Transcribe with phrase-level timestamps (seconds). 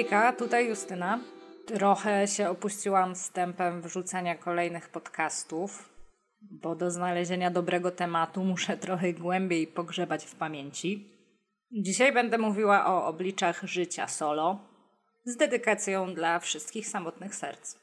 [0.00, 1.20] Hejka, tutaj Justyna.
[1.66, 5.88] Trochę się opuściłam wstępem wrzucania kolejnych podcastów,
[6.40, 11.08] bo do znalezienia dobrego tematu muszę trochę głębiej pogrzebać w pamięci.
[11.72, 14.58] Dzisiaj będę mówiła o obliczach życia solo
[15.24, 17.76] z dedykacją dla wszystkich samotnych serc.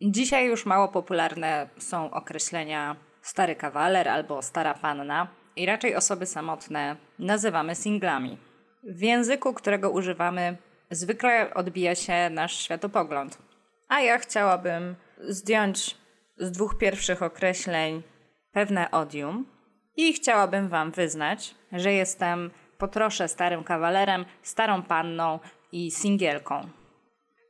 [0.00, 6.96] Dzisiaj już mało popularne są określenia stary kawaler albo stara panna i raczej osoby samotne
[7.18, 8.38] nazywamy singlami.
[8.84, 10.56] W języku, którego używamy,
[10.92, 13.38] zwykle odbija się nasz światopogląd.
[13.88, 15.96] A ja chciałabym zdjąć
[16.38, 18.02] z dwóch pierwszych określeń
[18.52, 19.46] pewne odium
[19.96, 25.38] i chciałabym Wam wyznać, że jestem po trosze starym kawalerem, starą panną
[25.72, 26.68] i singielką.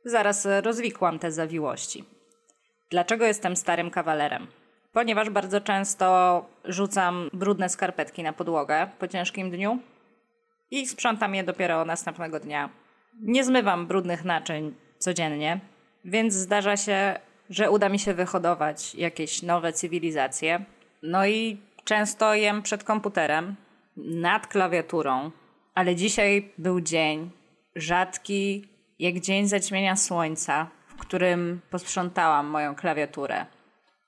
[0.05, 2.05] Zaraz rozwikłam te zawiłości.
[2.89, 4.47] Dlaczego jestem starym kawalerem?
[4.91, 9.79] Ponieważ bardzo często rzucam brudne skarpetki na podłogę po ciężkim dniu
[10.71, 12.69] i sprzątam je dopiero następnego dnia.
[13.21, 15.59] Nie zmywam brudnych naczyń codziennie,
[16.05, 17.19] więc zdarza się,
[17.49, 20.65] że uda mi się wyhodować jakieś nowe cywilizacje.
[21.03, 23.55] No i często jem przed komputerem,
[23.97, 25.31] nad klawiaturą,
[25.75, 27.31] ale dzisiaj był dzień
[27.75, 28.67] rzadki,
[28.99, 33.45] jak dzień zaćmienia słońca, w którym posprzątałam moją klawiaturę.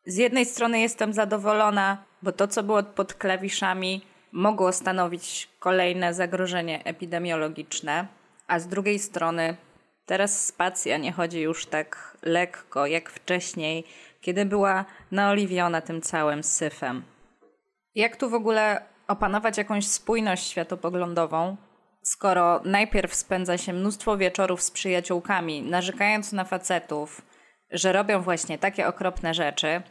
[0.06, 6.84] Z jednej strony jestem zadowolona, bo to, co było pod klawiszami, mogło stanowić kolejne zagrożenie
[6.84, 8.08] epidemiologiczne,
[8.48, 9.58] a z drugiej strony
[10.06, 13.84] teraz spacja nie chodzi już tak lekko jak wcześniej,
[14.22, 17.04] kiedy była naoliwiona tym całym syfem.
[17.96, 21.58] Jak tu w ogóle opanować jakąś spójność światopoglądową,
[22.02, 27.22] skoro najpierw spędza się mnóstwo wieczorów z przyjaciółkami, narzekając na facetów,
[27.72, 29.82] że robią właśnie takie okropne rzeczy,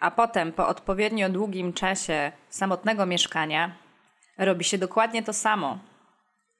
[0.00, 3.72] a potem po odpowiednio długim czasie samotnego mieszkania
[4.38, 5.78] robi się dokładnie to samo.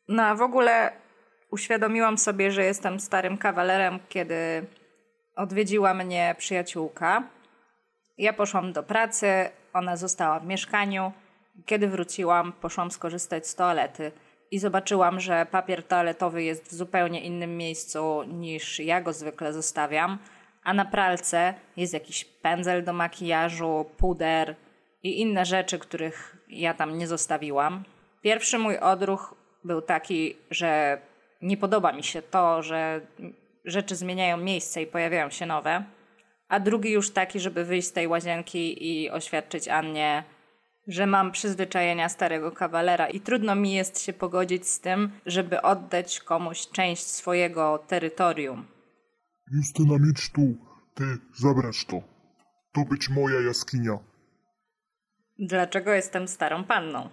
[0.08, 0.92] No a w ogóle
[1.50, 4.66] uświadomiłam sobie, że jestem starym kawalerem, kiedy
[5.36, 7.22] odwiedziła mnie przyjaciółka.
[8.18, 11.12] Ja poszłam do pracy, ona została w mieszkaniu.
[11.66, 14.12] Kiedy wróciłam, poszłam skorzystać z toalety
[14.50, 20.18] i zobaczyłam, że papier toaletowy jest w zupełnie innym miejscu niż ja go zwykle zostawiam,
[20.62, 24.56] a na pralce jest jakiś pędzel do makijażu, puder
[25.02, 27.84] i inne rzeczy, których ja tam nie zostawiłam.
[28.22, 29.34] Pierwszy mój odruch
[29.64, 31.00] był taki, że
[31.42, 33.00] nie podoba mi się to, że
[33.64, 35.84] rzeczy zmieniają miejsce i pojawiają się nowe.
[36.48, 40.24] A drugi już taki, żeby wyjść z tej łazienki i oświadczyć Annie,
[40.86, 46.20] że mam przyzwyczajenia starego kawalera i trudno mi jest się pogodzić z tym, żeby oddać
[46.20, 48.66] komuś część swojego terytorium.
[49.52, 50.56] Justyna, mieć tu,
[50.94, 52.02] ty zabrać to.
[52.72, 53.98] To być moja jaskinia.
[55.38, 57.08] Dlaczego jestem starą panną?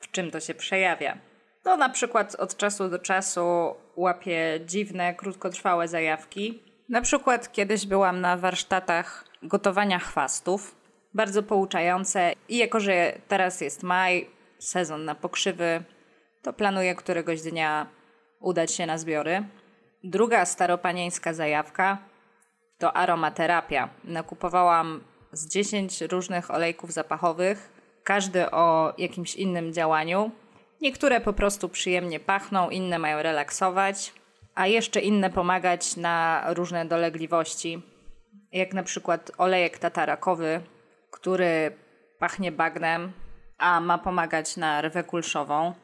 [0.00, 1.18] W czym to się przejawia?
[1.64, 6.62] No na przykład od czasu do czasu łapię dziwne, krótkotrwałe zajawki.
[6.88, 10.74] Na przykład kiedyś byłam na warsztatach gotowania chwastów,
[11.14, 15.82] bardzo pouczające i jako, że teraz jest maj, sezon na pokrzywy,
[16.42, 17.86] to planuję któregoś dnia
[18.40, 19.44] udać się na zbiory.
[20.04, 21.98] Druga staropanieńska zajawka
[22.78, 23.88] to aromaterapia.
[24.04, 27.72] Nakupowałam z 10 różnych olejków zapachowych,
[28.04, 30.30] każdy o jakimś innym działaniu.
[30.80, 34.12] Niektóre po prostu przyjemnie pachną, inne mają relaksować,
[34.54, 37.82] a jeszcze inne pomagać na różne dolegliwości,
[38.52, 40.60] jak na przykład olejek tatarakowy,
[41.10, 41.76] który
[42.18, 43.12] pachnie bagnem,
[43.58, 45.74] a ma pomagać na rwę kulszową.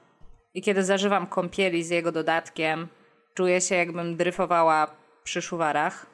[0.55, 2.89] I kiedy zażywam kąpieli z jego dodatkiem,
[3.35, 4.87] czuję się jakbym dryfowała
[5.25, 6.07] przy szuwarach.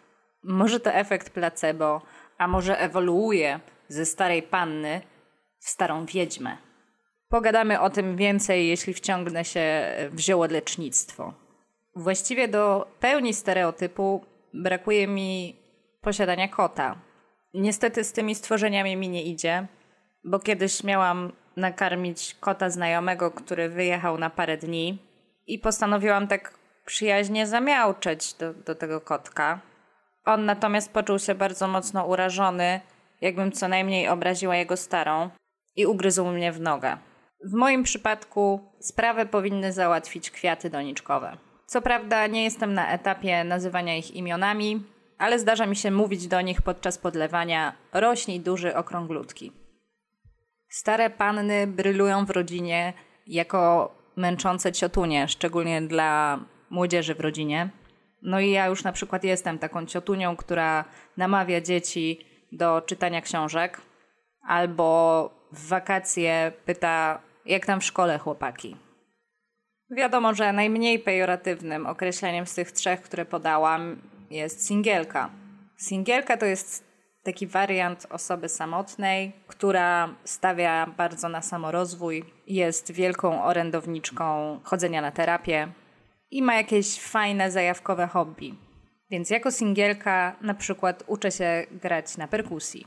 [0.43, 2.03] Może to efekt placebo,
[2.38, 5.00] a może ewoluuje ze starej panny
[5.59, 6.72] w starą wiedźmę.
[7.32, 11.34] Pogadamy o tym więcej, jeśli wciągnę się w ziołodlecznictwo.
[11.97, 15.56] Właściwie do pełni stereotypu brakuje mi
[16.00, 16.97] posiadania kota.
[17.54, 19.66] Niestety z tymi stworzeniami mi nie idzie,
[20.25, 24.99] bo kiedyś miałam nakarmić kota znajomego, który wyjechał na parę dni
[25.46, 29.61] i postanowiłam tak przyjaźnie zamiałczeć do, do tego kotka.
[30.25, 32.81] On natomiast poczuł się bardzo mocno urażony,
[33.20, 35.31] jakbym co najmniej obraziła jego starą
[35.76, 36.96] i ugryzł mnie w nogę.
[37.44, 41.37] W moim przypadku sprawę powinny załatwić kwiaty doniczkowe.
[41.67, 44.83] Co prawda nie jestem na etapie nazywania ich imionami,
[45.19, 49.53] ale zdarza mi się mówić do nich podczas podlewania rośnij duży okrąglutki.
[50.69, 52.93] Stare panny brylują w rodzinie
[53.27, 56.39] jako męczące ciotunie, szczególnie dla
[56.71, 57.71] młodzieży w rodzinie.
[58.23, 60.85] No i ja już na przykład jestem taką ciotunią, która
[61.17, 63.81] namawia dzieci do czytania książek
[64.43, 68.77] albo w wakacje pyta, jak tam w szkole chłopaki.
[69.91, 75.31] Wiadomo, że najmniej pejoratywnym określeniem z tych trzech, które podałam, jest singielka.
[75.79, 76.93] Singielka to jest
[77.23, 85.69] taki wariant osoby samotnej, która stawia bardzo na samorozwój, jest wielką orędowniczką chodzenia na terapię
[86.31, 88.55] i ma jakieś fajne, zajawkowe hobby.
[89.11, 92.87] Więc jako singielka na przykład uczę się grać na perkusji.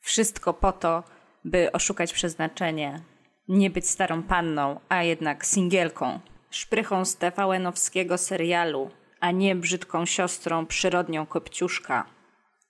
[0.00, 1.02] Wszystko po to,
[1.44, 3.00] by oszukać przeznaczenie,
[3.48, 8.90] nie być starą panną, a jednak singielką, szprychą z TVN-owskiego serialu,
[9.20, 12.06] a nie brzydką siostrą przyrodnią Kopciuszka.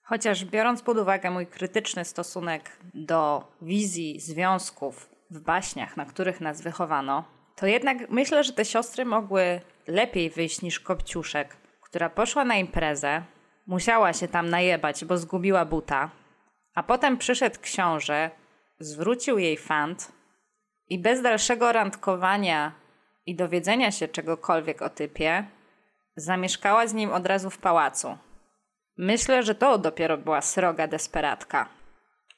[0.03, 6.63] Chociaż biorąc pod uwagę mój krytyczny stosunek do wizji związków w baśniach, na których nas
[6.63, 7.25] wychowano,
[7.57, 13.23] to jednak myślę, że te siostry mogły lepiej wyjść niż Kopciuszek, która poszła na imprezę,
[13.67, 16.11] musiała się tam najebać, bo zgubiła buta,
[16.75, 18.31] a potem przyszedł książę,
[18.81, 20.13] zwrócił jej fant
[20.89, 22.73] i bez dalszego randkowania
[23.27, 25.45] i dowiedzenia się czegokolwiek o typie,
[26.17, 28.19] zamieszkała z nim od razu w pałacu.
[28.97, 31.69] Myślę, że to dopiero była sroga desperatka.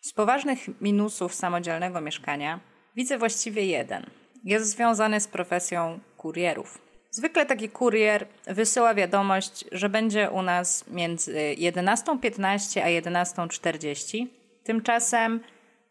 [0.01, 2.61] Z poważnych minusów samodzielnego mieszkania
[2.97, 4.07] widzę właściwie jeden.
[4.45, 6.79] Jest związany z profesją kurierów.
[7.11, 14.27] Zwykle taki kurier wysyła wiadomość, że będzie u nas między 11.15 a 11.40.
[14.65, 15.41] Tymczasem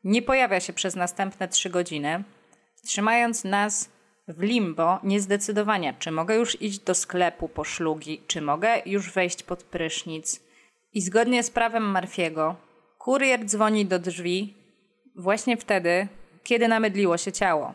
[0.03, 2.23] nie pojawia się przez następne 3 godziny,
[2.85, 3.89] trzymając nas
[4.27, 9.43] w limbo niezdecydowania, czy mogę już iść do sklepu po szlugi, czy mogę już wejść
[9.43, 10.41] pod prysznic.
[10.93, 12.55] I zgodnie z prawem Marfiego,
[12.97, 14.53] kurier dzwoni do drzwi
[15.15, 16.07] właśnie wtedy,
[16.43, 17.73] kiedy namydliło się ciało.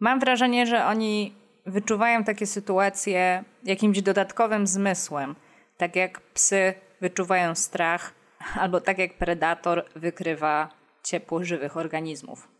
[0.00, 1.34] Mam wrażenie, że oni
[1.66, 5.34] wyczuwają takie sytuacje jakimś dodatkowym zmysłem,
[5.76, 8.14] tak jak psy wyczuwają strach,
[8.60, 10.70] albo tak jak predator wykrywa
[11.02, 12.55] ciepło żywych organizmów.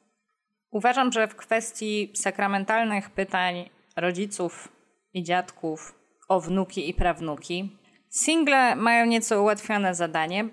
[0.70, 4.68] Uważam, że w kwestii sakramentalnych pytań rodziców
[5.14, 5.94] i dziadków
[6.28, 7.76] o wnuki i prawnuki,
[8.10, 10.48] single mają nieco ułatwione zadanie,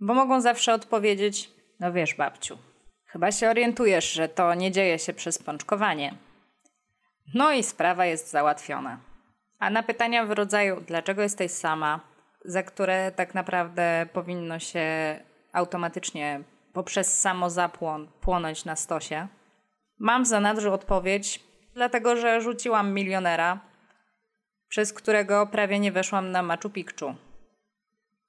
[0.00, 1.50] bo mogą zawsze odpowiedzieć:
[1.80, 2.58] No wiesz, babciu,
[3.06, 6.14] chyba się orientujesz, że to nie dzieje się przez pączkowanie.
[7.34, 9.00] No i sprawa jest załatwiona.
[9.58, 12.14] A na pytania w rodzaju: Dlaczego jesteś sama?
[12.44, 14.86] za które tak naprawdę powinno się
[15.52, 16.40] automatycznie
[16.72, 19.28] poprzez samozapłon płonąć na stosie
[20.04, 21.40] Mam w zanadrzu odpowiedź,
[21.74, 23.60] dlatego że rzuciłam milionera,
[24.68, 27.14] przez którego prawie nie weszłam na Machu Picchu.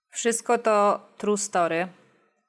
[0.09, 1.87] Wszystko to true story,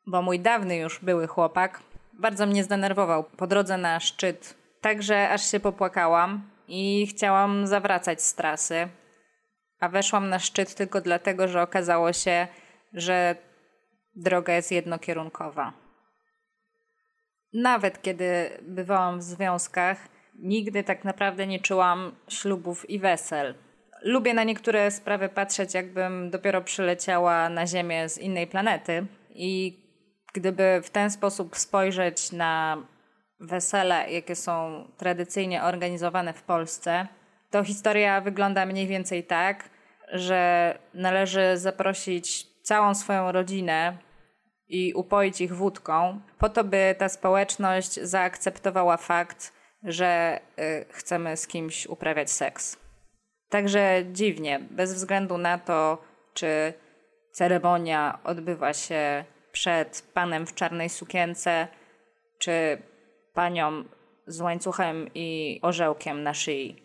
[0.07, 1.81] bo mój dawny już były chłopak
[2.13, 8.35] bardzo mnie zdenerwował po drodze na szczyt, także aż się popłakałam i chciałam zawracać z
[8.35, 8.89] trasy.
[9.81, 12.49] A weszłam na szczyt tylko dlatego, że okazało się,
[12.93, 13.37] że
[14.17, 15.86] droga jest jednokierunkowa.
[17.53, 20.09] Nawet kiedy bywałam w związkach,
[20.39, 23.55] nigdy tak naprawdę nie czułam ślubów i wesel.
[24.03, 29.07] Lubię na niektóre sprawy patrzeć, jakbym dopiero przyleciała na Ziemię z innej planety.
[29.31, 29.81] I
[30.35, 32.83] gdyby w ten sposób spojrzeć na
[33.41, 37.07] wesele, jakie są tradycyjnie organizowane w Polsce,
[37.51, 39.71] to historia wygląda mniej więcej tak,
[40.13, 43.97] że należy zaprosić całą swoją rodzinę
[44.69, 49.53] i upoić ich wódką, po to, by ta społeczność zaakceptowała fakt,
[49.83, 52.77] że y, chcemy z kimś uprawiać seks.
[53.49, 56.03] Także dziwnie, bez względu na to,
[56.35, 56.73] czy
[57.33, 61.69] ceremonia odbywa się przed panem w czarnej sukience,
[62.39, 62.83] czy
[63.35, 63.85] panią
[64.27, 66.83] z łańcuchem i orzełkiem na szyi.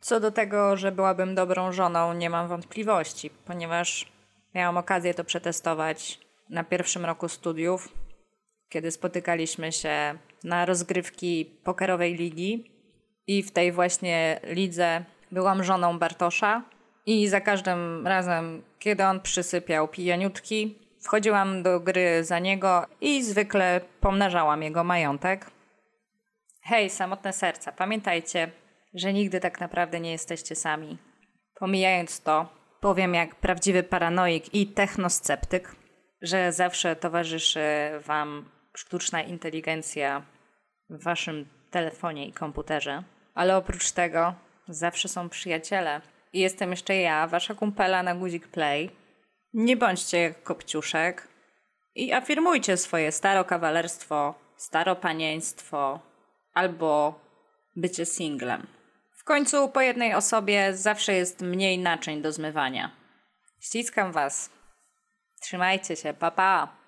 [0.00, 4.12] Co do tego, że byłabym dobrą żoną, nie mam wątpliwości, ponieważ
[4.54, 7.88] miałam okazję to przetestować na pierwszym roku studiów,
[8.68, 12.70] kiedy spotykaliśmy się na rozgrywki pokerowej ligi
[13.26, 16.62] i w tej właśnie lidze byłam żoną Bartosza
[17.06, 23.80] i za każdym razem, kiedy on przysypiał pijaniutki, wchodziłam do gry za niego i zwykle
[24.00, 25.50] pomnażałam jego majątek.
[26.62, 28.50] Hej, samotne serca, pamiętajcie,
[28.94, 30.98] że nigdy tak naprawdę nie jesteście sami.
[31.54, 32.48] Pomijając to,
[32.80, 35.76] powiem jak prawdziwy paranoik i technosceptyk,
[36.24, 37.60] że zawsze towarzyszy
[38.06, 40.22] Wam sztuczna inteligencja
[40.90, 43.02] w Waszym telefonie i komputerze.
[43.34, 44.34] Ale oprócz tego
[44.68, 46.00] zawsze są przyjaciele.
[46.32, 48.90] I jestem jeszcze ja, Wasza kumpela na guzik play.
[49.52, 51.28] Nie bądźcie jak kopciuszek
[51.94, 56.00] i afirmujcie swoje starokawalerstwo, staropanieństwo
[56.54, 57.20] albo
[57.76, 58.66] bycie singlem.
[59.12, 62.90] W końcu po jednej osobie zawsze jest mniej naczyń do zmywania.
[63.60, 64.50] Ściskam Was.
[65.44, 66.83] Trzymajcie się, pa pa!